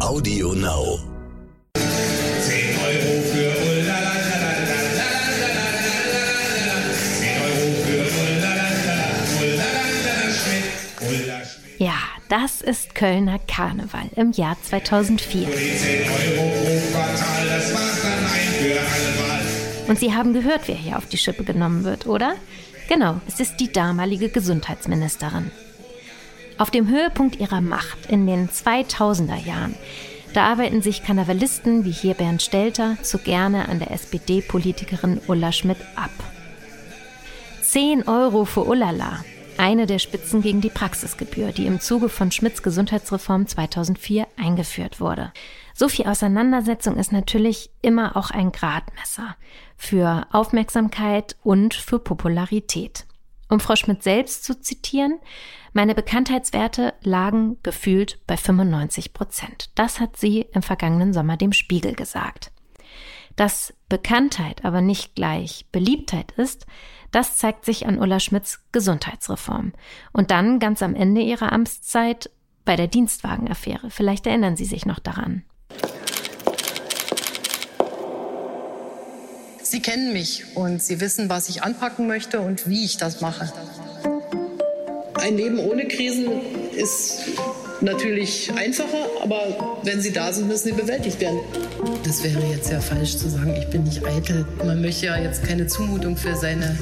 [0.00, 1.00] Audio Now.
[1.74, 4.00] 10 Euro für Ulla,
[7.18, 8.54] 10 Euro für Ulla,
[10.32, 11.80] Schmidt, Ulla Schmidt.
[11.80, 11.98] Ja,
[12.28, 15.46] das ist Kölner Karneval im Jahr 2004.
[15.46, 19.40] Die 10 Euro pro Quartal, das war's dann ein für alle Mal.
[19.88, 22.36] Und Sie haben gehört, wer hier auf die Schippe genommen wird, oder?
[22.88, 25.50] Genau, es ist die damalige Gesundheitsministerin.
[26.58, 29.76] Auf dem Höhepunkt ihrer Macht in den 2000er Jahren,
[30.34, 35.78] da arbeiten sich Karnevalisten wie hier Bernd Stelter zu gerne an der SPD-Politikerin Ulla Schmidt
[35.94, 36.10] ab.
[37.62, 39.24] 10 Euro für Ullala,
[39.56, 45.32] eine der Spitzen gegen die Praxisgebühr, die im Zuge von Schmidts Gesundheitsreform 2004 eingeführt wurde.
[45.74, 49.36] So viel Auseinandersetzung ist natürlich immer auch ein Gradmesser
[49.76, 53.06] für Aufmerksamkeit und für Popularität.
[53.48, 55.18] Um Frau Schmidt selbst zu zitieren,
[55.72, 59.70] meine Bekanntheitswerte lagen gefühlt bei 95 Prozent.
[59.74, 62.52] Das hat sie im vergangenen Sommer dem Spiegel gesagt.
[63.36, 66.66] Dass Bekanntheit aber nicht gleich Beliebtheit ist,
[67.12, 69.72] das zeigt sich an Ulla Schmidts Gesundheitsreform.
[70.12, 72.30] Und dann ganz am Ende ihrer Amtszeit
[72.64, 73.90] bei der Dienstwagenaffäre.
[73.90, 75.44] Vielleicht erinnern Sie sich noch daran.
[79.70, 83.52] Sie kennen mich und Sie wissen, was ich anpacken möchte und wie ich das mache.
[85.12, 86.26] Ein Leben ohne Krisen
[86.74, 87.18] ist
[87.82, 91.40] natürlich einfacher, aber wenn sie da sind, müssen sie bewältigt werden.
[92.02, 94.46] Das wäre jetzt ja falsch zu sagen, ich bin nicht eitel.
[94.64, 96.78] Man möchte ja jetzt keine Zumutung für seine,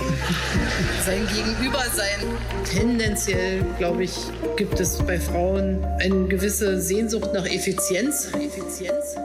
[1.04, 2.28] sein Gegenüber sein.
[2.70, 4.12] Tendenziell, glaube ich,
[4.56, 8.28] gibt es bei Frauen eine gewisse Sehnsucht nach Effizienz.
[8.28, 9.16] Effizienz.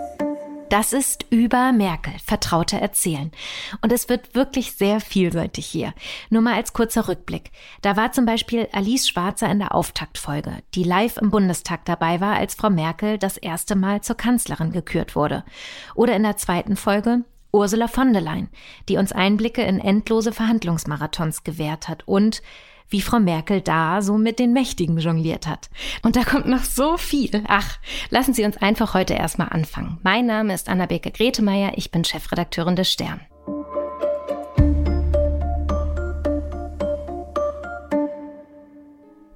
[0.72, 3.34] Das ist über Merkel, Vertraute erzählen.
[3.82, 5.94] Und es wird wirklich sehr vielseitig hier.
[6.30, 7.52] Nur mal als kurzer Rückblick.
[7.82, 12.38] Da war zum Beispiel Alice Schwarzer in der Auftaktfolge, die live im Bundestag dabei war,
[12.38, 15.44] als Frau Merkel das erste Mal zur Kanzlerin gekürt wurde.
[15.94, 18.48] Oder in der zweiten Folge Ursula von der Leyen,
[18.88, 22.42] die uns Einblicke in endlose Verhandlungsmarathons gewährt hat und
[22.92, 25.70] wie Frau Merkel da so mit den Mächtigen jongliert hat.
[26.04, 27.44] Und da kommt noch so viel.
[27.48, 27.80] Ach,
[28.10, 30.00] lassen Sie uns einfach heute erstmal anfangen.
[30.04, 33.22] Mein Name ist Anna-Beke Gretemeyer, ich bin Chefredakteurin des Stern.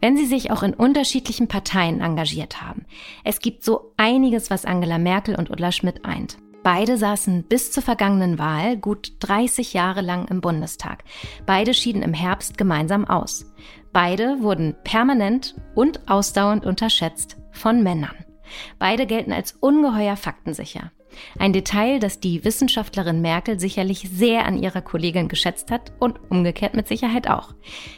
[0.01, 2.85] Wenn Sie sich auch in unterschiedlichen Parteien engagiert haben,
[3.23, 6.37] es gibt so einiges, was Angela Merkel und Ulla Schmidt eint.
[6.65, 11.03] Beide saßen bis zur vergangenen Wahl gut 30 Jahre lang im Bundestag.
[11.45, 13.53] Beide schieden im Herbst gemeinsam aus.
[13.93, 18.15] Beide wurden permanent und ausdauernd unterschätzt von Männern.
[18.79, 20.91] Beide gelten als ungeheuer faktensicher.
[21.37, 26.73] Ein Detail, das die Wissenschaftlerin Merkel sicherlich sehr an ihrer Kollegin geschätzt hat und umgekehrt
[26.73, 27.53] mit Sicherheit auch.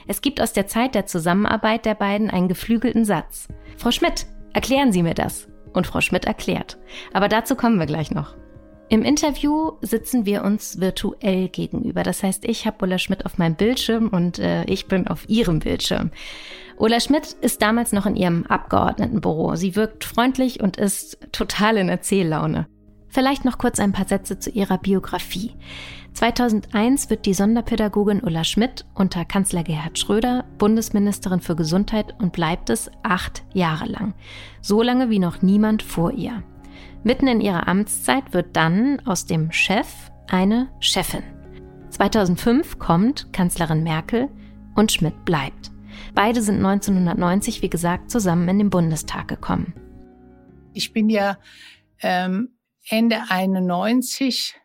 [0.08, 3.48] Es gibt aus der Zeit der Zusammenarbeit der beiden einen geflügelten Satz.
[3.78, 5.48] Frau Schmidt, erklären Sie mir das.
[5.72, 6.78] Und Frau Schmidt erklärt.
[7.14, 8.36] Aber dazu kommen wir gleich noch.
[8.90, 12.04] Im Interview sitzen wir uns virtuell gegenüber.
[12.04, 15.60] Das heißt, ich habe Ulla Schmidt auf meinem Bildschirm und äh, ich bin auf ihrem
[15.60, 16.12] Bildschirm.
[16.78, 19.56] Ulla Schmidt ist damals noch in ihrem Abgeordnetenbüro.
[19.56, 22.68] Sie wirkt freundlich und ist total in Erzähllaune.
[23.10, 25.56] Vielleicht noch kurz ein paar Sätze zu ihrer Biografie.
[26.14, 32.70] 2001 wird die Sonderpädagogin Ulla Schmidt unter Kanzler Gerhard Schröder Bundesministerin für Gesundheit und bleibt
[32.70, 34.14] es acht Jahre lang.
[34.62, 36.44] So lange wie noch niemand vor ihr.
[37.04, 39.88] Mitten in ihrer Amtszeit wird dann aus dem Chef
[40.28, 41.24] eine Chefin.
[41.90, 44.30] 2005 kommt Kanzlerin Merkel
[44.76, 45.72] und Schmidt bleibt.
[46.14, 49.74] Beide sind 1990, wie gesagt, zusammen in den Bundestag gekommen.
[50.74, 51.38] Ich bin ja
[52.02, 52.58] ähm,
[52.90, 54.56] Ende 91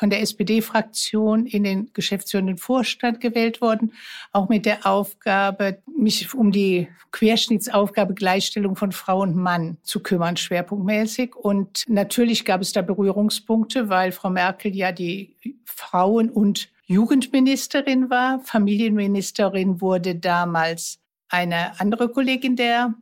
[0.00, 3.92] von der SPD-Fraktion in den geschäftsführenden Vorstand gewählt worden,
[4.32, 10.38] auch mit der Aufgabe, mich um die Querschnittsaufgabe Gleichstellung von Frau und Mann zu kümmern,
[10.38, 11.36] schwerpunktmäßig.
[11.36, 18.40] Und natürlich gab es da Berührungspunkte, weil Frau Merkel ja die Frauen- und Jugendministerin war.
[18.40, 22.94] Familienministerin wurde damals eine andere Kollegin der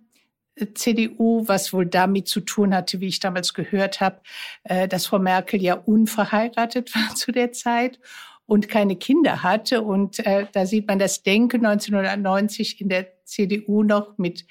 [0.75, 4.21] CDU, was wohl damit zu tun hatte, wie ich damals gehört habe,
[4.65, 7.99] äh, dass Frau Merkel ja unverheiratet war zu der Zeit
[8.47, 9.83] und keine Kinder hatte.
[9.83, 14.47] Und äh, da sieht man das Denken 1990 in der CDU noch mit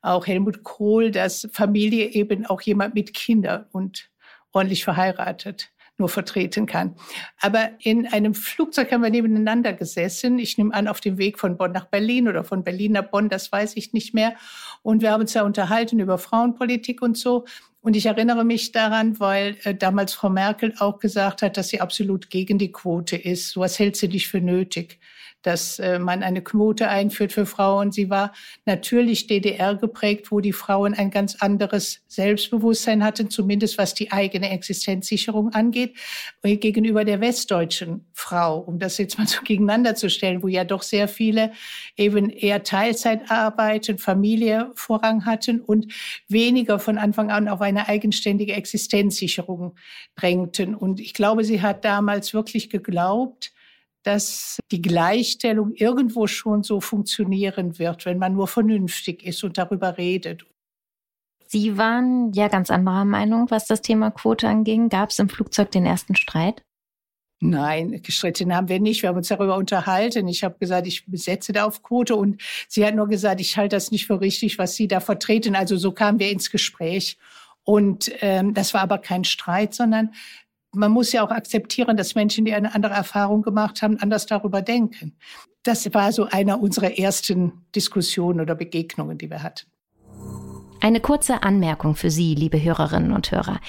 [0.00, 4.10] auch Helmut Kohl, dass Familie eben auch jemand mit Kindern und
[4.52, 6.94] ordentlich verheiratet nur vertreten kann.
[7.40, 10.38] Aber in einem Flugzeug haben wir nebeneinander gesessen.
[10.38, 13.28] Ich nehme an, auf dem Weg von Bonn nach Berlin oder von Berlin nach Bonn,
[13.28, 14.34] das weiß ich nicht mehr.
[14.82, 17.44] Und wir haben uns da unterhalten über Frauenpolitik und so.
[17.88, 21.80] Und ich erinnere mich daran, weil äh, damals Frau Merkel auch gesagt hat, dass sie
[21.80, 23.56] absolut gegen die Quote ist.
[23.56, 25.00] Was hält sie nicht für nötig.
[25.42, 27.92] dass äh, man eine Quote einführt für Frauen.
[27.92, 28.32] Sie war
[28.66, 34.50] natürlich DDR geprägt, wo die Frauen ein ganz anderes Selbstbewusstsein hatten, zumindest was die eigene
[34.50, 35.96] Existenzsicherung angeht,
[36.42, 40.64] äh, gegenüber der westdeutschen Frau, um das jetzt mal so gegeneinander zu stellen, wo ja
[40.64, 41.52] doch sehr viele
[41.96, 45.92] eben eher Teilzeit arbeiten, Familie Vorrang hatten und
[46.28, 49.76] weniger von Anfang an auf eine eigenständige Existenzsicherung
[50.16, 50.74] drängten.
[50.74, 53.52] Und ich glaube, sie hat damals wirklich geglaubt,
[54.02, 59.98] dass die Gleichstellung irgendwo schon so funktionieren wird, wenn man nur vernünftig ist und darüber
[59.98, 60.46] redet.
[61.46, 64.88] Sie waren ja ganz anderer Meinung, was das Thema Quote anging.
[64.88, 66.62] Gab es im Flugzeug den ersten Streit?
[67.40, 69.02] Nein, gestritten haben wir nicht.
[69.02, 70.26] Wir haben uns darüber unterhalten.
[70.26, 73.76] Ich habe gesagt, ich besetze da auf Quote und sie hat nur gesagt, ich halte
[73.76, 75.54] das nicht für richtig, was Sie da vertreten.
[75.54, 77.16] Also so kamen wir ins Gespräch.
[77.68, 80.14] Und ähm, das war aber kein Streit, sondern
[80.72, 84.62] man muss ja auch akzeptieren, dass Menschen, die eine andere Erfahrung gemacht haben, anders darüber
[84.62, 85.18] denken.
[85.64, 89.66] Das war so einer unserer ersten Diskussionen oder Begegnungen, die wir hatten.
[90.80, 93.60] Eine kurze Anmerkung für Sie, liebe Hörerinnen und Hörer.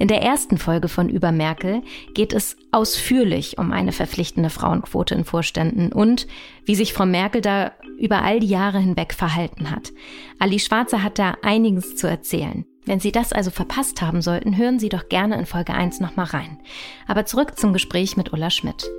[0.00, 5.24] In der ersten Folge von Über Merkel geht es ausführlich um eine verpflichtende Frauenquote in
[5.24, 6.26] Vorständen und
[6.64, 9.92] wie sich Frau Merkel da über all die Jahre hinweg verhalten hat.
[10.40, 12.66] Ali Schwarzer hat da einiges zu erzählen.
[12.86, 16.26] Wenn Sie das also verpasst haben sollten, hören Sie doch gerne in Folge 1 nochmal
[16.26, 16.60] rein.
[17.06, 18.90] Aber zurück zum Gespräch mit Ulla Schmidt.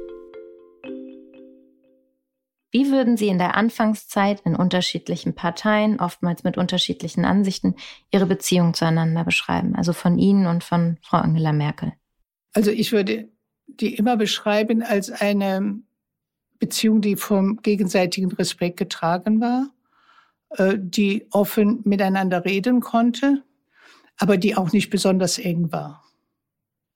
[2.72, 7.76] Wie würden Sie in der Anfangszeit in unterschiedlichen Parteien, oftmals mit unterschiedlichen Ansichten,
[8.12, 9.76] Ihre Beziehung zueinander beschreiben?
[9.76, 11.94] Also von Ihnen und von Frau Angela Merkel?
[12.54, 13.30] Also ich würde
[13.68, 15.80] die immer beschreiben als eine
[16.60, 19.70] Beziehung, die vom gegenseitigen Respekt getragen war,
[20.50, 23.44] äh, die offen miteinander reden konnte,
[24.18, 26.06] aber die auch nicht besonders eng war.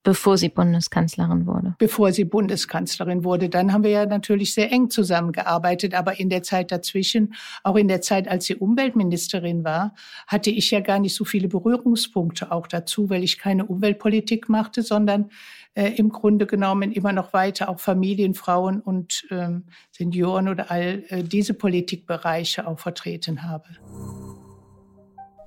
[0.02, 1.74] Bevor sie Bundeskanzlerin wurde.
[1.78, 3.50] Bevor sie Bundeskanzlerin wurde.
[3.50, 5.92] Dann haben wir ja natürlich sehr eng zusammengearbeitet.
[5.92, 7.34] Aber in der Zeit dazwischen,
[7.64, 9.94] auch in der Zeit, als sie Umweltministerin war,
[10.26, 14.82] hatte ich ja gar nicht so viele Berührungspunkte auch dazu, weil ich keine Umweltpolitik machte,
[14.82, 15.30] sondern
[15.74, 21.04] äh, im Grunde genommen immer noch weiter auch Familien, Frauen und ähm, Senioren oder all
[21.08, 23.68] äh, diese Politikbereiche auch vertreten habe.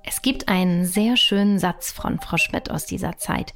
[0.06, 3.54] Es gibt einen sehr schönen Satz von Frau Schmidt aus dieser Zeit,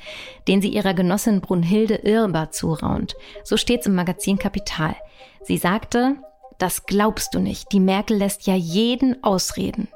[0.49, 3.17] den sie ihrer Genossin Brunhilde Irber zuraunt.
[3.45, 4.97] So steht's im Magazin Kapital.
[5.43, 6.17] Sie sagte,
[6.59, 7.71] das glaubst du nicht.
[7.73, 9.89] Die Merkel lässt ja jeden ausreden.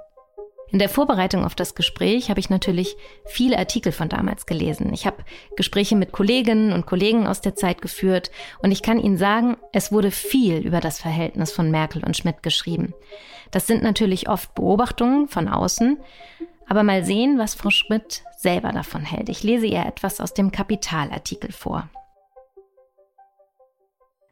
[0.73, 2.97] In der Vorbereitung auf das Gespräch habe ich natürlich
[3.27, 4.91] viele Artikel von damals gelesen.
[4.95, 5.23] Ich habe
[5.55, 8.31] Gespräche mit Kolleginnen und Kollegen aus der Zeit geführt
[8.63, 12.43] und ich kann Ihnen sagen, es wurde viel über das Verhältnis von Merkel und Schmidt
[12.43, 12.95] geschrieben.
[13.53, 15.99] Das sind natürlich oft Beobachtungen von außen,
[16.67, 19.29] aber mal sehen, was Frau Schmidt selber davon hält.
[19.29, 21.89] Ich lese ihr etwas aus dem Kapitalartikel vor.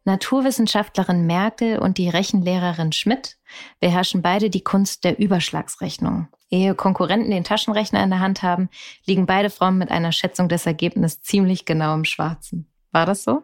[0.05, 3.37] Naturwissenschaftlerin Merkel und die Rechenlehrerin Schmidt
[3.79, 6.29] beherrschen beide die Kunst der Überschlagsrechnung.
[6.49, 8.71] Ehe Konkurrenten den Taschenrechner in der Hand haben,
[9.05, 12.67] liegen beide Frauen mit einer Schätzung des Ergebnisses ziemlich genau im Schwarzen.
[12.91, 13.43] War das so?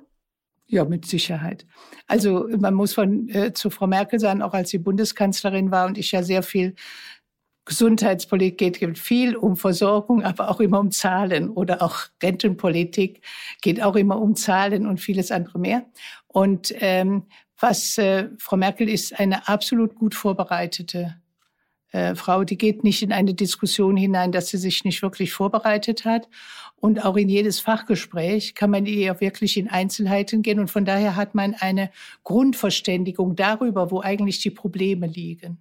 [0.68, 1.64] Ja, mit Sicherheit.
[2.08, 5.96] Also man muss von äh, zu Frau Merkel sagen, auch als sie Bundeskanzlerin war und
[5.96, 6.74] ich ja sehr viel
[7.66, 13.22] Gesundheitspolitik geht viel um Versorgung, aber auch immer um Zahlen oder auch Rentenpolitik
[13.60, 15.84] geht auch immer um Zahlen und vieles andere mehr.
[16.28, 17.24] Und ähm,
[17.58, 21.16] was äh, Frau Merkel ist eine absolut gut vorbereitete
[21.96, 26.04] äh, Frau, die geht nicht in eine Diskussion hinein, dass sie sich nicht wirklich vorbereitet
[26.04, 26.28] hat.
[26.76, 30.60] Und auch in jedes Fachgespräch kann man ihr wirklich in Einzelheiten gehen.
[30.60, 31.90] Und von daher hat man eine
[32.22, 35.58] Grundverständigung darüber, wo eigentlich die Probleme liegen.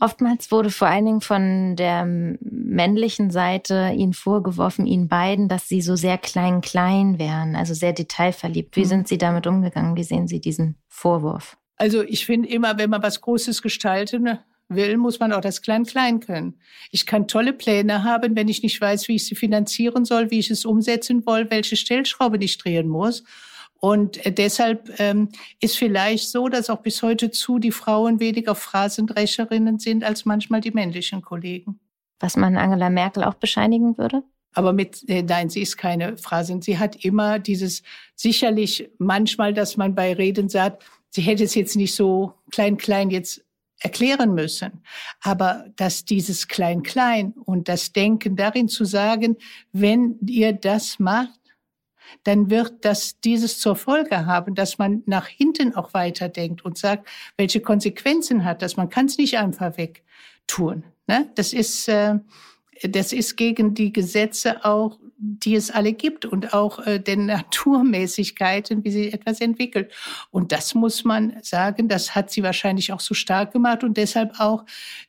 [0.00, 5.82] Oftmals wurde vor allen Dingen von der männlichen Seite ihnen vorgeworfen, ihnen beiden, dass sie
[5.82, 8.74] so sehr klein-klein wären, also sehr detailverliebt.
[8.74, 8.86] Wie mhm.
[8.86, 9.96] sind Sie damit umgegangen?
[9.96, 11.58] Wie sehen Sie diesen Vorwurf?
[11.76, 14.38] Also ich finde immer, wenn man was Großes gestalten
[14.74, 16.58] will, muss man auch das Klein-Klein können.
[16.90, 20.38] Ich kann tolle Pläne haben, wenn ich nicht weiß, wie ich sie finanzieren soll, wie
[20.38, 23.24] ich es umsetzen will, welche Stellschraube ich drehen muss.
[23.84, 28.54] Und äh, deshalb ähm, ist vielleicht so, dass auch bis heute zu die Frauen weniger
[28.54, 31.80] Phrasendrecherinnen sind als manchmal die männlichen Kollegen.
[32.20, 34.22] Was man Angela Merkel auch bescheinigen würde?
[34.54, 36.62] Aber mit, äh, nein, sie ist keine Phrasin.
[36.62, 37.82] Sie hat immer dieses,
[38.14, 43.10] sicherlich manchmal, dass man bei Reden sagt, sie hätte es jetzt nicht so klein, klein
[43.10, 43.44] jetzt
[43.82, 44.82] erklären müssen.
[45.20, 49.36] Aber dass dieses Klein-Klein und das Denken darin zu sagen,
[49.72, 51.40] wenn ihr das macht,
[52.24, 57.08] dann wird das dieses zur Folge haben, dass man nach hinten auch weiterdenkt und sagt,
[57.36, 58.76] welche Konsequenzen hat das.
[58.76, 60.84] Man kann es nicht einfach wegtun.
[61.06, 61.30] Ne?
[61.34, 62.18] Das ist, äh,
[62.82, 64.98] das ist gegen die Gesetze auch,
[65.44, 69.92] die es alle gibt und auch äh, den Naturmäßigkeiten, wie sie etwas entwickelt.
[70.30, 74.40] Und das muss man sagen, das hat sie wahrscheinlich auch so stark gemacht und deshalb
[74.40, 74.64] auch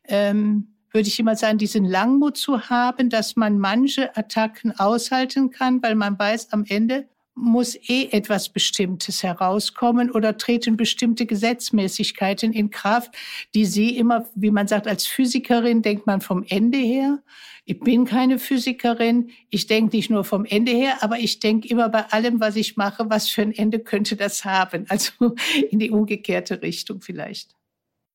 [0.06, 5.82] ähm, würde ich immer sagen, diesen Langmut zu haben, dass man manche Attacken aushalten kann,
[5.82, 12.70] weil man weiß, am Ende muss eh etwas Bestimmtes herauskommen oder treten bestimmte Gesetzmäßigkeiten in
[12.70, 13.12] Kraft,
[13.56, 17.20] die Sie immer, wie man sagt, als Physikerin denkt man vom Ende her.
[17.66, 19.32] Ich bin keine Physikerin.
[19.50, 22.78] Ich denke nicht nur vom Ende her, aber ich denke immer bei allem, was ich
[22.78, 24.86] mache, was für ein Ende könnte das haben?
[24.90, 25.12] Also
[25.72, 27.56] in die umgekehrte Richtung vielleicht.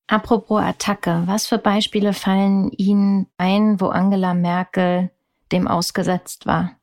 [0.06, 5.10] Apropos Attacke, was für Beispiele fallen Ihnen ein, wo Angela Merkel
[5.52, 6.78] dem ausgesetzt war?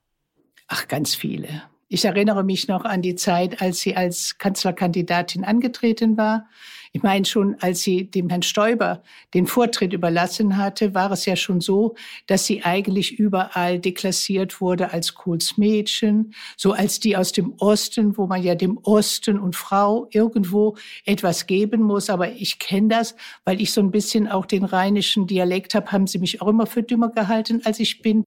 [0.67, 1.63] Ach, ganz viele.
[1.87, 6.47] Ich erinnere mich noch an die Zeit, als sie als Kanzlerkandidatin angetreten war.
[6.93, 9.03] Ich meine schon, als sie dem Herrn Stoiber
[9.35, 11.93] den Vortritt überlassen hatte, war es ja schon so,
[12.25, 18.17] dass sie eigentlich überall deklassiert wurde als Kohls Mädchen, so als die aus dem Osten,
[18.17, 22.09] wo man ja dem Osten und Frau irgendwo etwas geben muss.
[22.09, 26.07] Aber ich kenne das, weil ich so ein bisschen auch den rheinischen Dialekt habe, haben
[26.07, 28.23] sie mich auch immer für dümmer gehalten, als ich bin.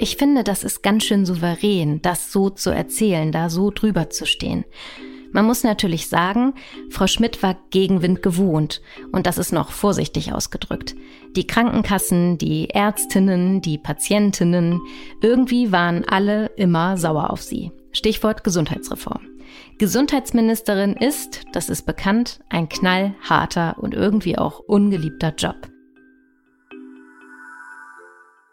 [0.00, 4.26] Ich finde, das ist ganz schön souverän, das so zu erzählen, da so drüber zu
[4.26, 4.64] stehen.
[5.32, 6.54] Man muss natürlich sagen,
[6.88, 10.94] Frau Schmidt war Gegenwind gewohnt und das ist noch vorsichtig ausgedrückt.
[11.34, 14.80] Die Krankenkassen, die Ärztinnen, die Patientinnen,
[15.20, 17.72] irgendwie waren alle immer sauer auf sie.
[17.90, 19.26] Stichwort Gesundheitsreform.
[19.78, 25.56] Gesundheitsministerin ist, das ist bekannt, ein knallharter und irgendwie auch ungeliebter Job.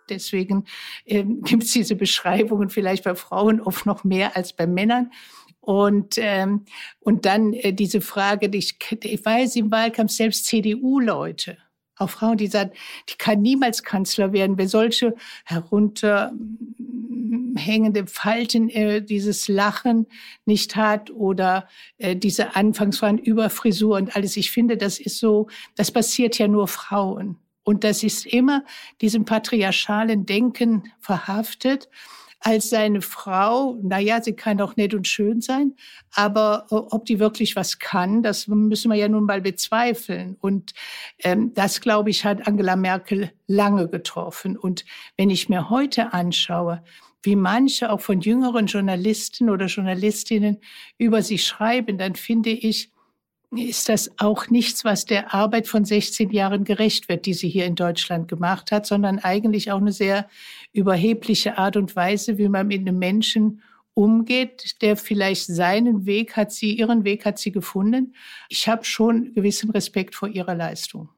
[0.09, 0.65] Deswegen
[1.05, 5.11] ähm, gibt es diese Beschreibungen vielleicht bei Frauen oft noch mehr als bei Männern.
[5.61, 6.65] Und, ähm,
[6.99, 11.57] und dann äh, diese Frage, ich, ich weiß im Wahlkampf selbst CDU-Leute,
[11.97, 12.71] auch Frauen, die sagen,
[13.09, 20.07] die kann niemals Kanzler werden, wer solche herunterhängende Falten, äh, dieses Lachen
[20.45, 24.37] nicht hat oder äh, diese Anfangsfragen über Frisur und alles.
[24.37, 27.37] Ich finde, das ist so, das passiert ja nur Frauen.
[27.65, 28.63] Und das ist immer
[29.01, 31.89] diesem patriarchalen Denken verhaftet
[32.45, 35.73] als seine Frau, na ja, sie kann auch nett und schön sein,
[36.13, 40.37] aber äh, ob die wirklich was kann, das müssen wir ja nun mal bezweifeln.
[40.39, 40.73] Und
[41.23, 44.57] ähm, das, glaube ich, hat Angela Merkel lange getroffen.
[44.57, 44.85] Und
[45.17, 46.83] wenn ich mir heute anschaue,
[47.23, 50.59] wie manche auch von jüngeren Journalisten oder Journalistinnen
[50.99, 52.91] über sie schreiben, dann finde ich,
[53.57, 57.65] ist das auch nichts, was der Arbeit von 16 Jahren gerecht wird, die sie hier
[57.65, 60.27] in Deutschland gemacht hat, sondern eigentlich auch eine sehr
[60.73, 63.61] überhebliche Art und Weise, wie man mit einem Menschen
[63.93, 68.13] umgeht, der vielleicht seinen Weg hat sie, ihren Weg hat sie gefunden.
[68.49, 71.09] Ich habe schon gewissen Respekt vor ihrer Leistung.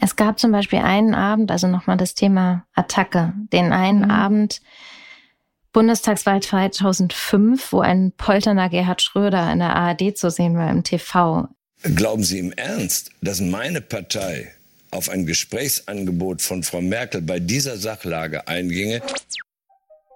[0.00, 4.10] Es gab zum Beispiel einen Abend, also nochmal das Thema Attacke, den einen mhm.
[4.10, 4.60] Abend,
[5.72, 11.48] Bundestagswahl 2005, wo ein polternder Gerhard Schröder in der ARD zu sehen war im TV.
[11.82, 14.50] Glauben Sie im Ernst, dass meine Partei
[14.90, 19.00] auf ein Gesprächsangebot von Frau Merkel bei dieser Sachlage einginge?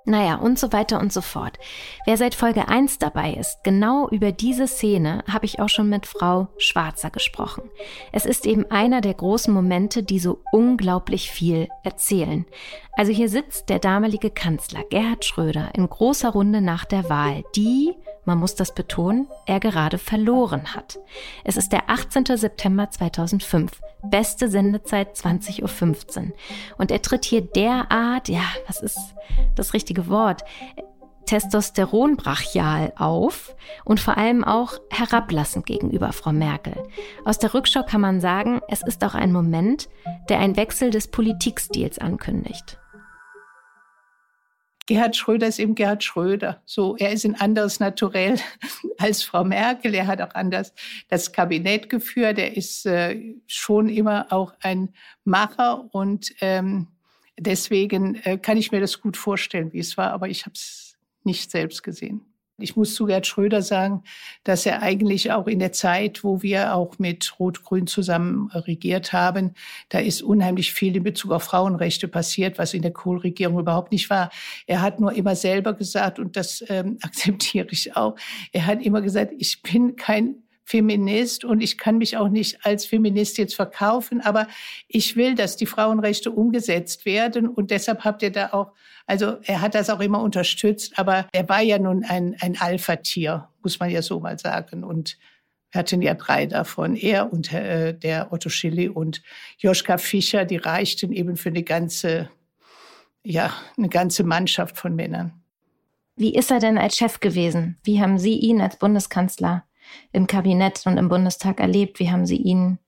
[0.04, 1.58] Naja, und so weiter und so fort.
[2.04, 6.06] Wer seit Folge 1 dabei ist, genau über diese Szene habe ich auch schon mit
[6.06, 7.70] Frau Schwarzer gesprochen.
[8.10, 12.44] Es ist eben einer der großen Momente, die so unglaublich viel erzählen.
[12.94, 17.94] Also hier sitzt der damalige Kanzler Gerhard Schröder in großer Runde nach der Wahl, die,
[18.26, 20.98] man muss das betonen, er gerade verloren hat.
[21.42, 22.36] Es ist der 18.
[22.36, 26.32] September 2005, beste Sendezeit 20.15 Uhr.
[26.76, 28.98] Und er tritt hier derart, ja, was ist
[29.56, 30.44] das richtige Wort?
[31.24, 36.74] testosteronbrachial auf und vor allem auch herablassend gegenüber Frau Merkel.
[37.24, 39.88] Aus der Rückschau kann man sagen, es ist auch ein Moment,
[40.28, 42.81] der einen Wechsel des Politikstils ankündigt.
[44.86, 46.60] Gerhard Schröder ist eben Gerhard Schröder.
[46.64, 48.38] So, er ist ein anderes Naturell
[48.98, 49.94] als Frau Merkel.
[49.94, 50.72] Er hat auch anders
[51.08, 52.38] das Kabinett geführt.
[52.38, 54.92] Er ist äh, schon immer auch ein
[55.24, 56.88] Macher und ähm,
[57.38, 60.10] deswegen äh, kann ich mir das gut vorstellen, wie es war.
[60.10, 62.31] Aber ich habe es nicht selbst gesehen.
[62.62, 64.02] Ich muss zu Gerd Schröder sagen,
[64.44, 69.54] dass er eigentlich auch in der Zeit, wo wir auch mit Rot-Grün zusammen regiert haben,
[69.88, 74.10] da ist unheimlich viel in Bezug auf Frauenrechte passiert, was in der Kohl-Regierung überhaupt nicht
[74.10, 74.30] war.
[74.66, 78.16] Er hat nur immer selber gesagt, und das ähm, akzeptiere ich auch,
[78.52, 82.86] er hat immer gesagt, ich bin kein Feminist und ich kann mich auch nicht als
[82.86, 84.46] Feminist jetzt verkaufen, aber
[84.88, 88.72] ich will, dass die Frauenrechte umgesetzt werden und deshalb habt ihr da auch,
[89.06, 93.48] also er hat das auch immer unterstützt, aber er war ja nun ein, ein Alpha-Tier,
[93.62, 95.18] muss man ja so mal sagen und
[95.72, 96.96] Wir hatten ja drei davon.
[96.96, 99.22] Er und äh, der Otto Schilly und
[99.58, 102.28] Joschka Fischer, die reichten eben für eine ganze,
[103.24, 105.32] ja, eine ganze Mannschaft von Männern.
[106.14, 107.78] Wie ist er denn als Chef gewesen?
[107.84, 109.64] Wie haben Sie ihn als Bundeskanzler
[110.12, 111.98] im Kabinett und im Bundestag erlebt?
[111.98, 112.78] Wie haben Sie ihn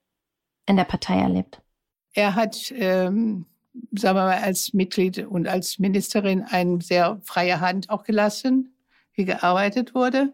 [0.65, 1.61] in der Partei erlebt?
[2.13, 3.45] Er hat, ähm,
[3.93, 8.73] sagen wir mal, als Mitglied und als Ministerin eine sehr freie Hand auch gelassen,
[9.13, 10.33] wie gearbeitet wurde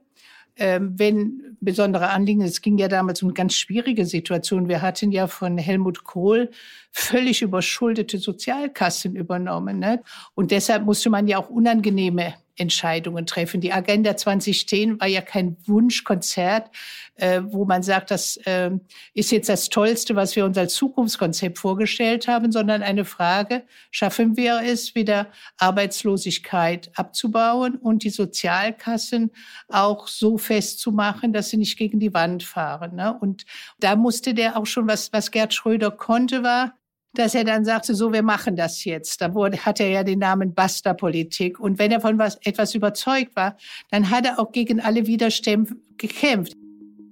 [0.58, 4.68] ähm, wenn besondere Anliegen, es ging ja damals um ganz schwierige Situation.
[4.68, 6.52] Wir hatten ja von Helmut Kohl
[6.92, 9.80] völlig überschuldete Sozialkassen übernommen.
[9.80, 10.04] Ne?
[10.36, 13.62] Und deshalb musste man ja auch unangenehme Entscheidungen treffen.
[13.62, 16.70] Die Agenda 2010 war ja kein Wunschkonzert,
[17.16, 18.72] äh, wo man sagt, das äh,
[19.14, 24.38] ist jetzt das Tollste, was wir uns als Zukunftskonzept vorgestellt haben, sondern eine Frage, schaffen
[24.38, 25.28] wir es, wieder
[25.58, 29.32] Arbeitslosigkeit abzubauen und die Sozialkassen
[29.68, 32.96] auch so festzumachen, dass sie nicht gegen die Wand fahren.
[32.96, 33.18] Ne?
[33.20, 33.46] Und
[33.80, 36.74] da musste der auch schon, was, was Gerd Schröder konnte, war,
[37.14, 39.22] dass er dann sagte, so, wir machen das jetzt.
[39.22, 41.60] Da wurde, hat er ja den Namen Basta-Politik.
[41.60, 43.58] Und wenn er von was, etwas überzeugt war,
[43.90, 46.54] dann hat er auch gegen alle Widerstände gekämpft.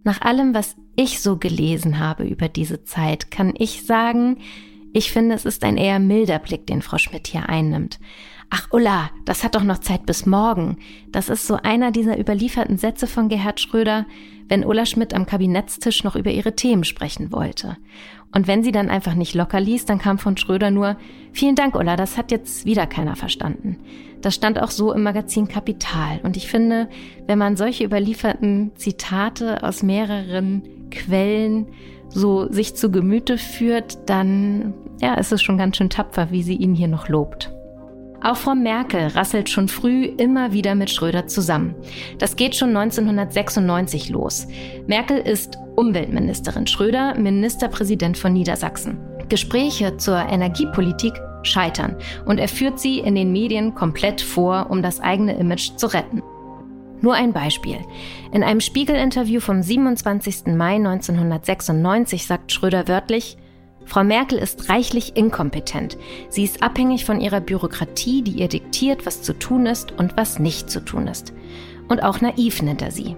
[0.04, 4.38] Nach allem, was ich so gelesen habe über diese Zeit, kann ich sagen,
[4.94, 8.00] ich finde, es ist ein eher milder Blick, den Frau Schmidt hier einnimmt.
[8.50, 10.78] Ach, Ulla, das hat doch noch Zeit bis morgen.
[11.10, 14.08] Das ist so einer dieser überlieferten Sätze von Gerhard Schröder,
[14.48, 17.78] wenn Ulla Schmidt am Kabinettstisch noch über ihre Themen sprechen wollte.
[18.32, 20.98] Und wenn sie dann einfach nicht locker ließ, dann kam von Schröder nur,
[21.34, 23.78] vielen Dank, Ulla, das hat jetzt wieder keiner verstanden.
[24.22, 26.20] Das stand auch so im Magazin Kapital.
[26.24, 26.90] Und ich finde,
[27.26, 31.68] wenn man solche überlieferten Zitate aus mehreren Quellen
[32.10, 36.56] so sich zu Gemüte führt, dann ja, ist es schon ganz schön tapfer, wie sie
[36.56, 37.52] ihn hier noch lobt.
[38.22, 41.76] Auch Frau Merkel rasselt schon früh immer wieder mit Schröder zusammen.
[42.18, 44.48] Das geht schon 1996 los.
[44.88, 48.98] Merkel ist Umweltministerin, Schröder Ministerpräsident von Niedersachsen.
[49.30, 51.96] Gespräche zur Energiepolitik scheitern
[52.26, 56.22] und er führt sie in den Medien komplett vor, um das eigene Image zu retten.
[57.02, 57.78] Nur ein Beispiel.
[58.34, 60.48] In einem Spiegel-Interview vom 27.
[60.48, 63.38] Mai 1996 sagt Schröder wörtlich,
[63.86, 65.98] Frau Merkel ist reichlich inkompetent.
[66.30, 70.40] Sie ist abhängig von ihrer Bürokratie, die ihr diktiert, was zu tun ist und was
[70.40, 71.34] nicht zu tun ist.
[71.88, 73.16] Und auch naiv nennt er sie.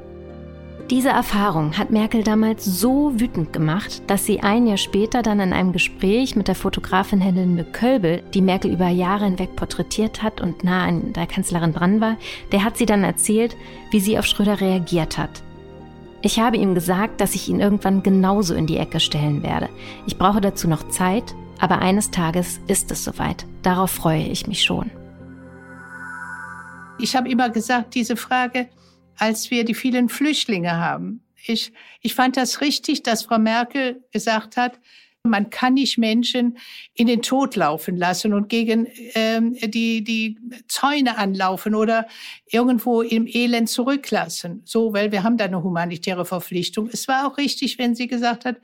[0.91, 5.53] Diese Erfahrung hat Merkel damals so wütend gemacht, dass sie ein Jahr später dann in
[5.53, 10.65] einem Gespräch mit der Fotografin Helene Kölbel, die Merkel über Jahre hinweg porträtiert hat und
[10.65, 12.17] nah an der Kanzlerin dran war,
[12.51, 13.55] der hat sie dann erzählt,
[13.89, 15.41] wie sie auf Schröder reagiert hat.
[16.23, 19.69] Ich habe ihm gesagt, dass ich ihn irgendwann genauso in die Ecke stellen werde.
[20.05, 23.45] Ich brauche dazu noch Zeit, aber eines Tages ist es soweit.
[23.63, 24.91] Darauf freue ich mich schon.
[26.99, 28.69] Ich habe immer gesagt, diese Frage,
[29.17, 31.23] als wir die vielen Flüchtlinge haben.
[31.43, 34.79] Ich, ich fand das richtig, dass Frau Merkel gesagt hat,
[35.23, 36.57] man kann nicht Menschen
[36.93, 42.07] in den Tod laufen lassen und gegen ähm, die, die Zäune anlaufen oder
[42.47, 44.61] irgendwo im Elend zurücklassen.
[44.65, 46.89] So, weil wir haben da eine humanitäre Verpflichtung.
[46.91, 48.57] Es war auch richtig, wenn sie gesagt hat,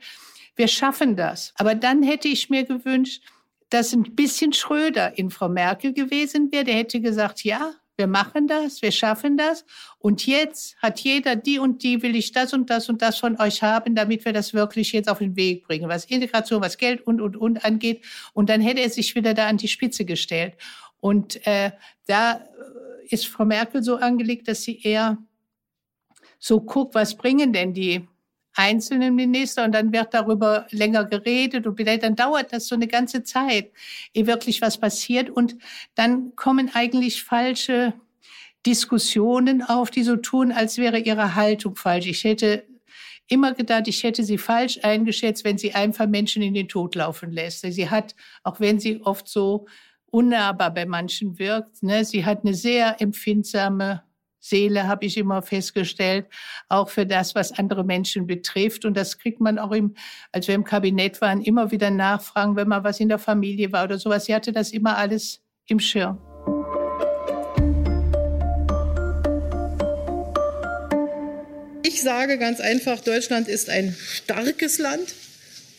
[0.56, 1.52] wir schaffen das.
[1.56, 3.22] Aber dann hätte ich mir gewünscht,
[3.70, 6.64] dass ein bisschen Schröder in Frau Merkel gewesen wäre.
[6.64, 9.64] Der hätte gesagt, ja, wir machen das, wir schaffen das.
[9.98, 13.38] Und jetzt hat jeder die und die, will ich das und das und das von
[13.40, 17.06] euch haben, damit wir das wirklich jetzt auf den Weg bringen, was Integration, was Geld
[17.06, 18.04] und, und, und angeht.
[18.32, 20.54] Und dann hätte er sich wieder da an die Spitze gestellt.
[21.00, 21.72] Und äh,
[22.06, 22.44] da
[23.08, 25.18] ist Frau Merkel so angelegt, dass sie eher
[26.38, 28.06] so guckt, was bringen denn die
[28.58, 32.88] einzelnen Minister und dann wird darüber länger geredet und vielleicht dann dauert das so eine
[32.88, 33.70] ganze Zeit,
[34.12, 35.56] ehe wirklich was passiert und
[35.94, 37.94] dann kommen eigentlich falsche
[38.66, 42.06] Diskussionen auf, die so tun, als wäre ihre Haltung falsch.
[42.06, 42.64] Ich hätte
[43.28, 47.30] immer gedacht, ich hätte sie falsch eingeschätzt, wenn sie einfach Menschen in den Tod laufen
[47.30, 47.60] lässt.
[47.60, 49.66] Sie hat, auch wenn sie oft so
[50.10, 54.02] unnahbar bei manchen wirkt, ne, sie hat eine sehr empfindsame
[54.40, 56.26] Seele, habe ich immer festgestellt,
[56.68, 58.84] auch für das, was andere Menschen betrifft.
[58.84, 59.94] Und das kriegt man auch im,
[60.32, 63.84] als wir im Kabinett waren, immer wieder nachfragen, wenn mal was in der Familie war
[63.84, 64.26] oder sowas.
[64.26, 66.18] Sie hatte das immer alles im Schirm.
[71.82, 75.14] Ich sage ganz einfach, Deutschland ist ein starkes Land.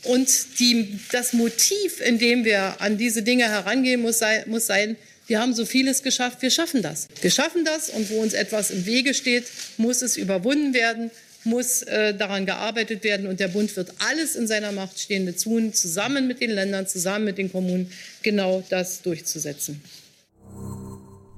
[0.03, 4.95] Und die, das Motiv, in dem wir an diese Dinge herangehen, muss, sei, muss sein,
[5.29, 7.07] wir haben so vieles geschafft, wir schaffen das.
[7.21, 9.45] Wir schaffen das und wo uns etwas im Wege steht,
[9.77, 11.11] muss es überwunden werden,
[11.43, 15.71] muss äh, daran gearbeitet werden und der Bund wird alles in seiner Macht Stehende tun,
[15.73, 17.91] zusammen mit den Ländern, zusammen mit den Kommunen,
[18.23, 19.81] genau das durchzusetzen.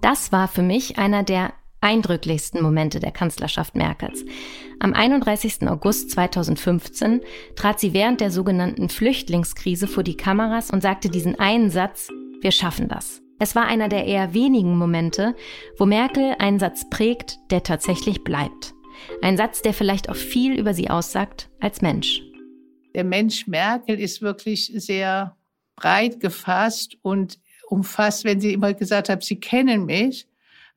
[0.01, 4.23] Das war für mich einer der eindrücklichsten Momente der Kanzlerschaft Merkels.
[4.79, 5.67] Am 31.
[5.67, 7.21] August 2015
[7.55, 12.07] trat sie während der sogenannten Flüchtlingskrise vor die Kameras und sagte diesen einen Satz,
[12.41, 13.21] wir schaffen das.
[13.41, 15.35] Es war einer der eher wenigen Momente,
[15.79, 18.75] wo Merkel einen Satz prägt, der tatsächlich bleibt.
[19.23, 22.21] Ein Satz, der vielleicht auch viel über sie aussagt als Mensch.
[22.93, 25.35] Der Mensch Merkel ist wirklich sehr
[25.75, 30.27] breit gefasst und umfasst, wenn sie immer gesagt hat, sie kennen mich.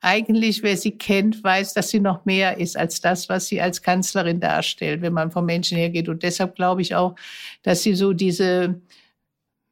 [0.00, 3.82] Eigentlich, wer sie kennt, weiß, dass sie noch mehr ist als das, was sie als
[3.82, 6.08] Kanzlerin darstellt, wenn man vom Menschen hergeht.
[6.08, 7.14] Und deshalb glaube ich auch,
[7.62, 8.80] dass sie so diese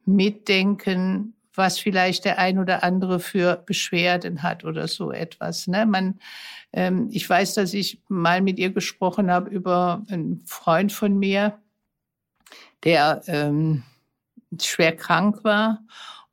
[0.05, 5.67] Mitdenken, was vielleicht der ein oder andere für Beschwerden hat oder so etwas.
[5.67, 5.87] Ne?
[5.87, 6.19] Man,
[6.73, 11.59] ähm, ich weiß, dass ich mal mit ihr gesprochen habe über einen Freund von mir,
[12.85, 13.83] der ähm,
[14.61, 15.81] schwer krank war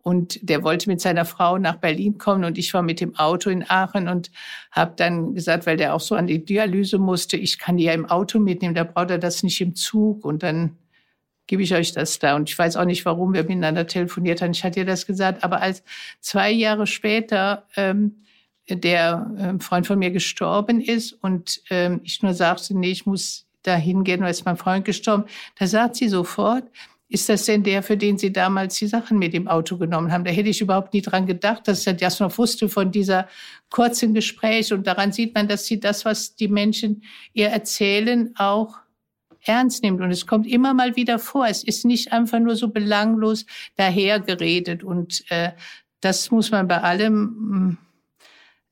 [0.02, 3.50] und der wollte mit seiner Frau nach Berlin kommen und ich war mit dem Auto
[3.50, 4.32] in Aachen und
[4.72, 7.94] habe dann gesagt, weil der auch so an die Dialyse musste, ich kann die ja
[7.94, 10.78] im Auto mitnehmen, da braucht er das nicht im Zug und dann
[11.50, 12.36] gebe ich euch das da.
[12.36, 14.52] Und ich weiß auch nicht, warum wir miteinander telefoniert haben.
[14.52, 15.84] Ich hatte ihr das gesagt, aber als
[16.22, 18.24] zwei Jahre später ähm,
[18.70, 23.48] der ähm, Freund von mir gestorben ist und ähm, ich nur sagte, nee, ich muss
[23.64, 25.26] da hingehen, weil ist mein Freund gestorben,
[25.58, 26.66] da sagt sie sofort,
[27.08, 30.24] ist das denn der, für den Sie damals die Sachen mit dem Auto genommen haben?
[30.24, 33.28] Da hätte ich überhaupt nie dran gedacht, dass er das noch wusste von dieser
[33.72, 34.72] kurzen Gespräch.
[34.72, 37.02] Und daran sieht man, dass sie das, was die Menschen
[37.34, 38.78] ihr erzählen, auch
[39.46, 40.02] ernst nimmt.
[40.02, 41.48] Und es kommt immer mal wieder vor.
[41.48, 44.84] Es ist nicht einfach nur so belanglos dahergeredet.
[44.84, 45.52] Und äh,
[46.02, 47.78] das muss man bei allem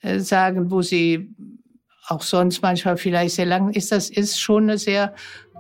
[0.01, 1.36] äh, sagen, wo sie
[2.08, 3.91] auch sonst manchmal vielleicht sehr lang ist.
[3.91, 5.13] Das ist schon eine sehr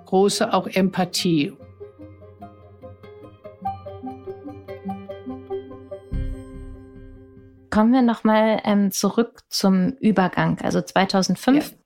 [0.05, 1.53] große auch Empathie.
[7.69, 10.59] Kommen wir nochmal ähm, zurück zum Übergang.
[10.61, 11.77] Also 2005, ja.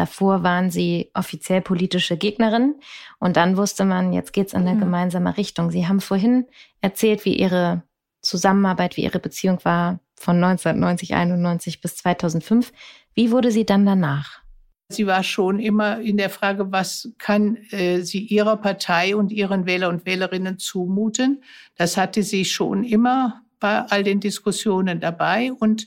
[0.00, 2.76] Davor waren Sie offiziell politische Gegnerin
[3.18, 4.80] und dann wusste man, jetzt geht's in eine mhm.
[4.80, 5.70] gemeinsame Richtung.
[5.70, 6.46] Sie haben vorhin
[6.80, 7.82] erzählt, wie Ihre
[8.22, 12.72] Zusammenarbeit, wie Ihre Beziehung war von 1990, 91 bis 2005.
[13.14, 14.40] Wie wurde sie dann danach?
[14.88, 19.64] Sie war schon immer in der Frage, was kann äh, sie ihrer Partei und ihren
[19.66, 21.44] Wähler und Wählerinnen zumuten.
[21.76, 25.52] Das hatte sie schon immer bei all den Diskussionen dabei.
[25.52, 25.86] Und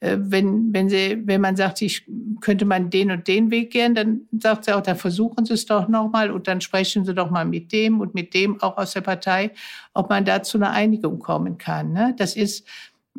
[0.00, 2.06] wenn, wenn, sie, wenn man sagt, ich
[2.40, 5.66] könnte man den und den Weg gehen, dann sagt sie auch, dann versuchen Sie es
[5.66, 8.92] doch nochmal und dann sprechen Sie doch mal mit dem und mit dem auch aus
[8.92, 9.50] der Partei,
[9.92, 11.92] ob man da zu einer Einigung kommen kann.
[11.92, 12.14] Ne?
[12.16, 12.66] Das ist,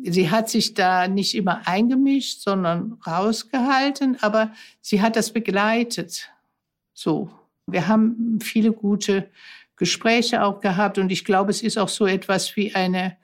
[0.02, 6.30] sie hat sich da nicht immer eingemischt, sondern rausgehalten, aber sie hat das begleitet.
[6.94, 7.30] So.
[7.66, 9.30] Wir haben viele gute
[9.76, 13.16] Gespräche auch gehabt und ich glaube, es ist auch so etwas wie eine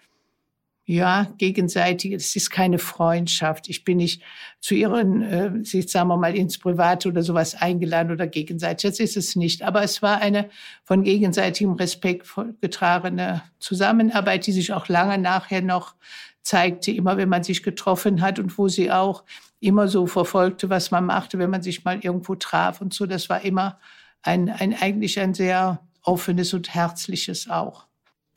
[0.91, 3.69] ja, gegenseitig, es ist keine Freundschaft.
[3.69, 4.23] Ich bin nicht
[4.59, 8.91] zu ihren, äh, sagen wir mal, ins Private oder sowas eingeladen oder gegenseitig.
[8.91, 9.63] Das ist es nicht.
[9.63, 10.49] Aber es war eine
[10.85, 12.27] von gegenseitigem Respekt
[12.63, 15.95] getragene Zusammenarbeit, die sich auch lange nachher noch
[16.41, 19.25] zeigte, immer wenn man sich getroffen hat und wo sie auch
[19.61, 23.05] immer so verfolgte, was man machte, wenn man sich mal irgendwo traf und so.
[23.05, 23.79] Das war immer
[24.23, 27.88] ein, ein eigentlich ein sehr offenes und herzliches auch.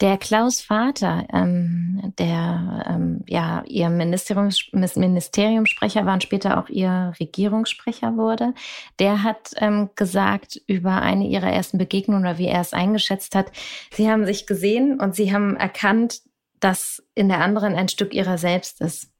[0.01, 7.13] Der Klaus Vater, ähm, der ähm, ja ihr Ministeriums Ministeriumssprecher war und später auch ihr
[7.19, 8.55] Regierungssprecher wurde,
[8.97, 13.51] der hat ähm, gesagt über eine ihrer ersten Begegnungen oder wie er es eingeschätzt hat,
[13.93, 16.21] sie haben sich gesehen und sie haben erkannt,
[16.59, 19.11] dass in der anderen ein Stück ihrer selbst ist.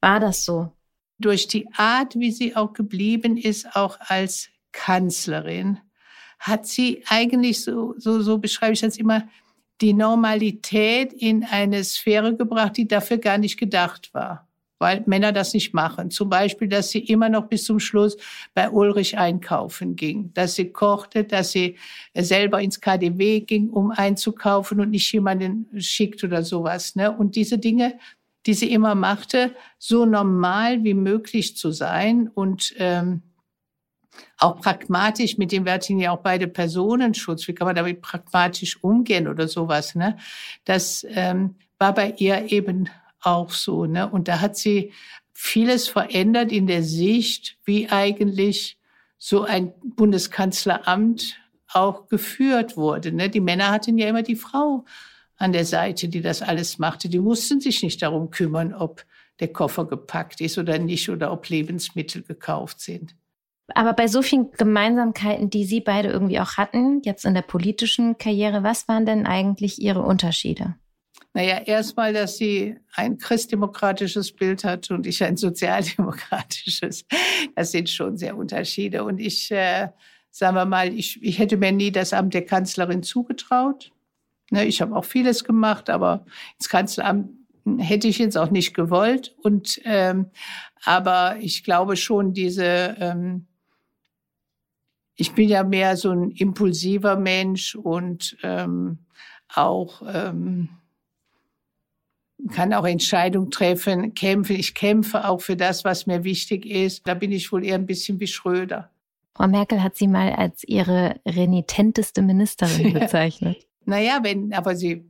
[0.00, 0.70] War das so?
[1.18, 5.80] Durch die Art, wie sie auch geblieben ist, auch als Kanzlerin,
[6.38, 9.24] hat sie eigentlich so, so, so beschreibe ich das immer,
[9.80, 15.54] die Normalität in eine Sphäre gebracht, die dafür gar nicht gedacht war, weil Männer das
[15.54, 16.10] nicht machen.
[16.10, 18.16] Zum Beispiel, dass sie immer noch bis zum Schluss
[18.54, 21.76] bei Ulrich einkaufen ging, dass sie kochte, dass sie
[22.14, 26.94] selber ins KDW ging, um einzukaufen und nicht jemanden schickt oder sowas.
[26.94, 27.10] Ne?
[27.10, 27.98] Und diese Dinge,
[28.46, 33.22] die sie immer machte, so normal wie möglich zu sein und ähm,
[34.38, 39.28] auch pragmatisch, mit dem hatten ja auch beide Personenschutz, wie kann man damit pragmatisch umgehen
[39.28, 40.16] oder sowas, ne?
[40.64, 42.88] Das ähm, war bei ihr eben
[43.20, 44.08] auch so, ne?
[44.10, 44.92] Und da hat sie
[45.32, 48.78] vieles verändert in der Sicht, wie eigentlich
[49.16, 51.36] so ein Bundeskanzleramt
[51.72, 53.12] auch geführt wurde.
[53.12, 53.30] Ne?
[53.30, 54.84] Die Männer hatten ja immer die Frau
[55.36, 57.08] an der Seite, die das alles machte.
[57.08, 59.04] Die mussten sich nicht darum kümmern, ob
[59.40, 63.14] der Koffer gepackt ist oder nicht oder ob Lebensmittel gekauft sind.
[63.74, 68.18] Aber bei so vielen Gemeinsamkeiten, die Sie beide irgendwie auch hatten, jetzt in der politischen
[68.18, 70.74] Karriere, was waren denn eigentlich Ihre Unterschiede?
[71.32, 77.04] Naja, erstmal, dass sie ein christdemokratisches Bild hat und ich ein sozialdemokratisches.
[77.54, 79.04] Das sind schon sehr Unterschiede.
[79.04, 79.88] Und ich, äh,
[80.30, 83.92] sagen wir mal, ich, ich hätte mir nie das Amt der Kanzlerin zugetraut.
[84.50, 86.24] Ne, ich habe auch vieles gemacht, aber
[86.58, 87.30] ins Kanzleramt
[87.78, 89.36] hätte ich jetzt auch nicht gewollt.
[89.42, 90.30] Und ähm,
[90.84, 93.46] aber ich glaube schon, diese ähm,
[95.20, 98.98] ich bin ja mehr so ein impulsiver Mensch und ähm,
[99.54, 100.70] auch ähm,
[102.52, 104.56] kann auch Entscheidungen treffen, kämpfen.
[104.56, 107.06] Ich kämpfe auch für das, was mir wichtig ist.
[107.06, 108.90] Da bin ich wohl eher ein bisschen wie Schröder.
[109.34, 113.58] Frau Merkel hat Sie mal als ihre renitenteste Ministerin bezeichnet.
[113.84, 115.04] naja, wenn, aber sie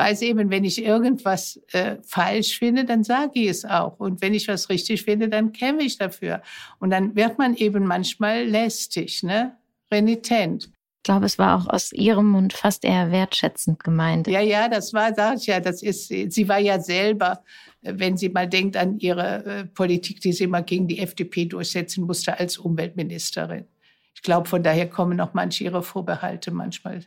[0.00, 4.00] weiß eben, wenn ich irgendwas äh, falsch finde, dann sage ich es auch.
[4.00, 6.40] Und wenn ich was richtig finde, dann kämpfe ich dafür.
[6.78, 9.56] Und dann wird man eben manchmal lästig, ne?
[9.92, 10.70] renitent.
[11.00, 14.26] Ich glaube, es war auch aus ihrem Mund fast eher wertschätzend gemeint.
[14.26, 17.42] Ja, ja, das war, sag ich ja, das ist, sie war ja selber,
[17.82, 22.04] wenn sie mal denkt an ihre äh, Politik, die sie immer gegen die FDP durchsetzen
[22.04, 23.66] musste als Umweltministerin.
[24.14, 27.04] Ich glaube, von daher kommen noch manche ihre Vorbehalte manchmal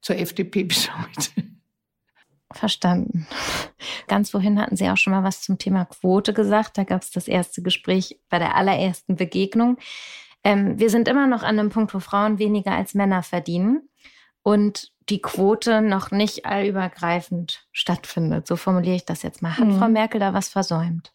[0.00, 1.54] zur FDP bis heute.
[2.54, 3.26] Verstanden.
[4.08, 6.78] Ganz vorhin hatten Sie auch schon mal was zum Thema Quote gesagt.
[6.78, 9.76] Da gab es das erste Gespräch bei der allerersten Begegnung.
[10.42, 13.88] Ähm, wir sind immer noch an einem Punkt, wo Frauen weniger als Männer verdienen
[14.42, 18.46] und die Quote noch nicht allübergreifend stattfindet.
[18.46, 19.56] So formuliere ich das jetzt mal.
[19.56, 19.78] Hat mhm.
[19.78, 21.12] Frau Merkel da was versäumt?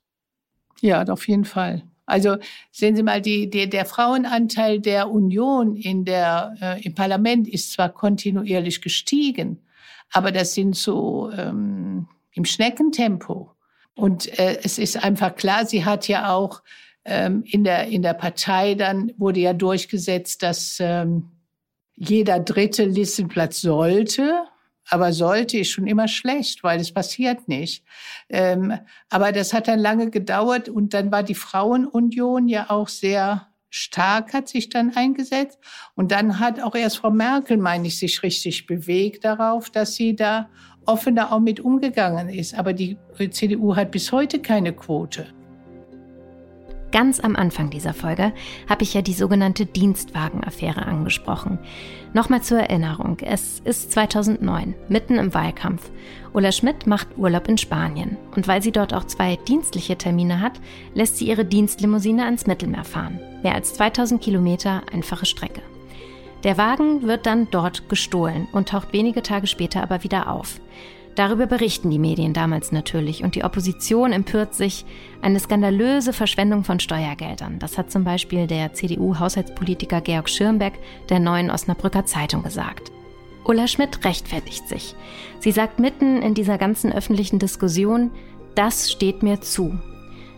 [0.81, 1.83] Ja, auf jeden Fall.
[2.05, 2.37] Also
[2.71, 7.71] sehen Sie mal, die, die, der Frauenanteil der Union in der, äh, im Parlament ist
[7.71, 9.61] zwar kontinuierlich gestiegen,
[10.11, 13.55] aber das sind so ähm, im Schneckentempo.
[13.95, 16.61] Und äh, es ist einfach klar, sie hat ja auch
[17.05, 21.31] ähm, in, der, in der Partei dann wurde ja durchgesetzt, dass ähm,
[21.95, 24.43] jeder dritte Listenplatz sollte.
[24.91, 27.83] Aber sollte ist schon immer schlecht, weil es passiert nicht.
[28.29, 28.73] Ähm,
[29.09, 34.33] aber das hat dann lange gedauert und dann war die Frauenunion ja auch sehr stark,
[34.33, 35.59] hat sich dann eingesetzt.
[35.95, 40.15] Und dann hat auch erst Frau Merkel, meine ich, sich richtig bewegt darauf, dass sie
[40.15, 40.49] da
[40.85, 42.55] offener auch mit umgegangen ist.
[42.55, 42.97] Aber die
[43.31, 45.27] CDU hat bis heute keine Quote.
[46.91, 48.33] Ganz am Anfang dieser Folge
[48.67, 51.59] habe ich ja die sogenannte Dienstwagenaffäre angesprochen.
[52.13, 55.91] Nochmal zur Erinnerung, es ist 2009, mitten im Wahlkampf.
[56.33, 60.59] Ulla Schmidt macht Urlaub in Spanien und weil sie dort auch zwei dienstliche Termine hat,
[60.93, 63.19] lässt sie ihre Dienstlimousine ans Mittelmeer fahren.
[63.41, 65.61] Mehr als 2000 Kilometer einfache Strecke.
[66.43, 70.61] Der Wagen wird dann dort gestohlen und taucht wenige Tage später aber wieder auf.
[71.15, 74.85] Darüber berichten die Medien damals natürlich und die Opposition empört sich.
[75.21, 77.59] Eine skandalöse Verschwendung von Steuergeldern.
[77.59, 82.91] Das hat zum Beispiel der CDU-Haushaltspolitiker Georg Schirmbeck der neuen Osnabrücker Zeitung gesagt.
[83.45, 84.95] Ulla Schmidt rechtfertigt sich.
[85.39, 88.11] Sie sagt mitten in dieser ganzen öffentlichen Diskussion,
[88.55, 89.79] das steht mir zu.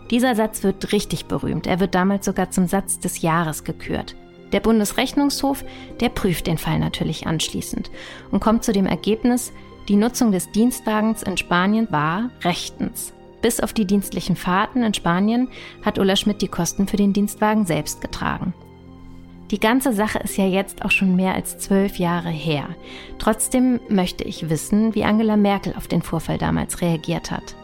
[0.10, 1.68] Dieser Satz wird richtig berühmt.
[1.68, 4.16] Er wird damals sogar zum Satz des Jahres gekürt.
[4.52, 5.64] Der Bundesrechnungshof,
[6.02, 7.90] der prüft den Fall natürlich anschließend
[8.32, 9.54] und kommt zu dem Ergebnis,
[9.88, 13.14] die Nutzung des Dienstwagens in Spanien war rechtens.
[13.42, 15.48] Bis auf die dienstlichen Fahrten in Spanien
[15.84, 18.54] hat Ulla Schmidt die Kosten für den Dienstwagen selbst getragen.
[19.52, 22.70] Die ganze Sache ist ja jetzt auch schon mehr als zwölf Jahre her.
[23.20, 27.56] Trotzdem möchte ich wissen, wie Angela Merkel auf den Vorfall damals reagiert hat.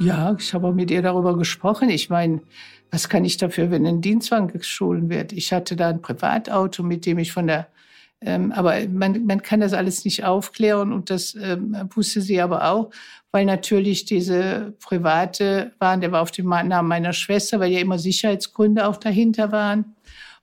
[0.00, 1.88] Ja, ich habe mit ihr darüber gesprochen.
[1.88, 2.40] Ich meine,
[2.90, 5.32] was kann ich dafür, wenn ein Dienstwagen gestohlen wird?
[5.32, 7.68] Ich hatte da ein Privatauto, mit dem ich von der
[8.24, 12.70] ähm, aber man, man kann das alles nicht aufklären und das ähm, wusste sie aber
[12.70, 12.90] auch,
[13.32, 17.98] weil natürlich diese private waren, der war auf dem Namen meiner Schwester, weil ja immer
[17.98, 19.96] Sicherheitsgründe auch dahinter waren.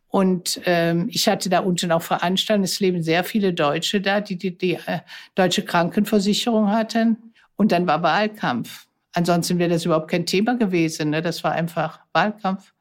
[0.10, 4.38] Und ähm, ich hatte da unten auch veranstaltet, es leben sehr viele Deutsche da, die
[4.38, 5.02] die, die äh,
[5.36, 7.32] deutsche Krankenversicherung hatten.
[7.56, 8.88] Und dann war Wahlkampf.
[9.13, 11.12] Ansonsten wäre das überhaupt kein Thema gewesen.
[11.12, 11.21] Ne?
[11.21, 12.73] Das war einfach Wahlkampf.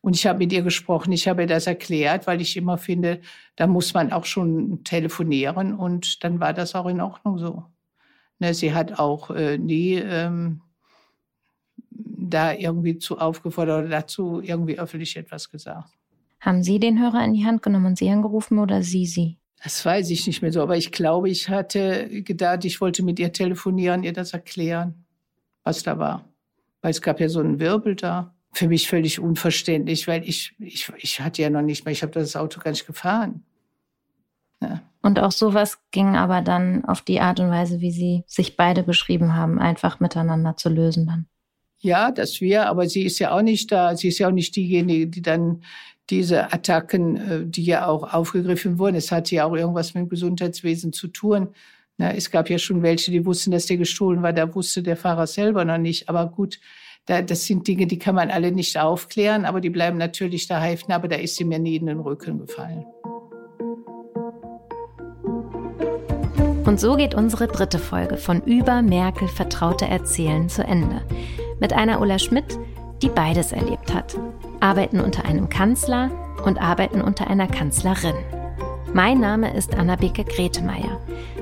[0.00, 3.20] Und ich habe mit ihr gesprochen, ich habe ihr das erklärt, weil ich immer finde,
[3.56, 7.64] da muss man auch schon telefonieren und dann war das auch in Ordnung so.
[8.42, 10.62] Ne, sie hat auch äh, nie ähm,
[11.90, 15.92] da irgendwie zu aufgefordert oder dazu irgendwie öffentlich etwas gesagt.
[16.40, 19.38] Haben Sie den Hörer in die Hand genommen und Sie angerufen oder Sie sie?
[19.62, 23.20] Das weiß ich nicht mehr so, aber ich glaube, ich hatte gedacht, ich wollte mit
[23.20, 25.04] ihr telefonieren, ihr das erklären,
[25.62, 26.24] was da war.
[26.80, 30.90] Weil es gab ja so einen Wirbel da für mich völlig unverständlich, weil ich, ich,
[30.96, 33.44] ich hatte ja noch nicht mehr, ich habe das Auto gar nicht gefahren.
[34.62, 34.80] Ja.
[35.02, 38.84] Und auch sowas ging aber dann auf die Art und Weise, wie Sie sich beide
[38.84, 41.26] beschrieben haben, einfach miteinander zu lösen dann.
[41.80, 43.96] Ja, das wir, aber sie ist ja auch nicht da.
[43.96, 45.64] Sie ist ja auch nicht diejenige, die dann
[46.10, 48.94] diese Attacken, äh, die ja auch aufgegriffen wurden.
[48.94, 51.48] Es hatte ja auch irgendwas mit dem Gesundheitswesen zu tun.
[51.98, 54.32] Na, es gab ja schon welche, die wussten, dass der gestohlen war.
[54.32, 56.08] Da wusste der Fahrer selber noch nicht.
[56.08, 56.60] Aber gut,
[57.06, 60.60] da, das sind Dinge, die kann man alle nicht aufklären, aber die bleiben natürlich da
[60.60, 60.92] haften.
[60.92, 62.84] Aber da ist sie mir nie in den Rücken gefallen.
[66.64, 71.02] Und so geht unsere dritte Folge von Über Merkel Vertraute Erzählen zu Ende.
[71.58, 72.56] Mit einer Ulla Schmidt,
[73.02, 74.16] die beides erlebt hat.
[74.60, 76.10] Arbeiten unter einem Kanzler
[76.44, 78.14] und arbeiten unter einer Kanzlerin.
[78.94, 81.00] Mein Name ist Anna-Beke Gretemeyer.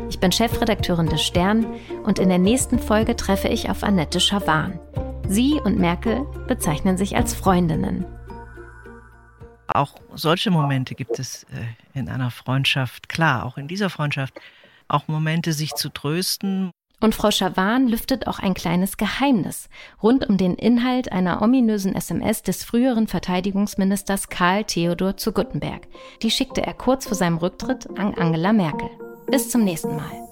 [0.08, 1.66] Ich bin Chefredakteurin des Stern
[2.04, 4.80] und in der nächsten Folge treffe ich auf Annette Schawan.
[5.28, 8.06] Sie und Merkel bezeichnen sich als Freundinnen.
[9.68, 13.08] Auch solche Momente gibt es äh, in einer Freundschaft.
[13.08, 14.40] Klar, auch in dieser Freundschaft
[14.90, 16.70] auch Momente, sich zu trösten.
[17.00, 19.70] Und Frau Schawan lüftet auch ein kleines Geheimnis
[20.02, 25.88] rund um den Inhalt einer ominösen SMS des früheren Verteidigungsministers Karl Theodor zu Guttenberg.
[26.22, 28.90] Die schickte er kurz vor seinem Rücktritt an Angela Merkel.
[29.30, 30.28] Bis zum nächsten Mal.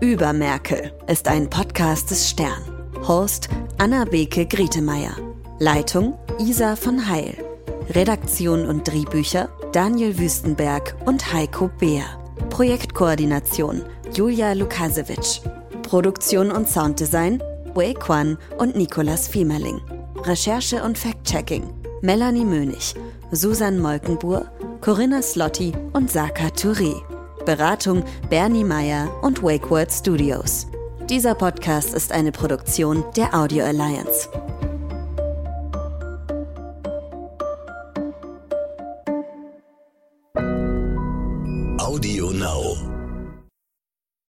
[0.00, 2.62] Über Merkel ist ein Podcast des Stern.
[3.06, 5.16] Host Anna Beke Grietemeyer.
[5.58, 7.49] Leitung Isa von Heil.
[7.90, 12.04] Redaktion und Drehbücher Daniel Wüstenberg und Heiko Beer.
[12.48, 13.82] Projektkoordination
[14.14, 15.40] Julia Lukasewitsch.
[15.82, 17.42] Produktion und Sounddesign
[17.74, 19.80] Wei Quan und Nicolas Fiemerling.
[20.22, 21.64] Recherche und Fact-Checking
[22.00, 22.94] Melanie Mönig,
[23.32, 24.46] Susan Molkenbuhr,
[24.80, 26.94] Corinna Slotti und Saka Touré.
[27.44, 30.68] Beratung Bernie Meyer und WakeWord Studios.
[31.08, 34.28] Dieser Podcast ist eine Produktion der Audio Alliance.
[42.40, 42.99] Now.